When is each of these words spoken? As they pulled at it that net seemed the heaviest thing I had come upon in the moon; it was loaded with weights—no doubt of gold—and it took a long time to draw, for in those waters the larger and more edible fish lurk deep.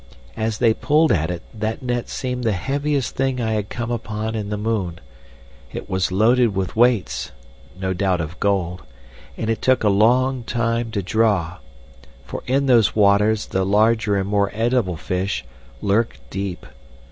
As 0.35 0.57
they 0.57 0.73
pulled 0.73 1.11
at 1.11 1.29
it 1.29 1.43
that 1.53 1.83
net 1.83 2.09
seemed 2.09 2.43
the 2.43 2.53
heaviest 2.53 3.15
thing 3.15 3.39
I 3.39 3.51
had 3.51 3.69
come 3.69 3.91
upon 3.91 4.33
in 4.33 4.49
the 4.49 4.57
moon; 4.57 4.97
it 5.71 5.87
was 5.91 6.11
loaded 6.11 6.55
with 6.55 6.75
weights—no 6.75 7.93
doubt 7.93 8.19
of 8.19 8.39
gold—and 8.39 9.47
it 9.47 9.61
took 9.61 9.83
a 9.83 9.89
long 9.89 10.41
time 10.43 10.89
to 10.89 11.03
draw, 11.03 11.57
for 12.25 12.41
in 12.47 12.65
those 12.65 12.95
waters 12.95 13.45
the 13.45 13.63
larger 13.63 14.15
and 14.15 14.27
more 14.27 14.49
edible 14.55 14.97
fish 14.97 15.45
lurk 15.83 16.17
deep. 16.31 16.65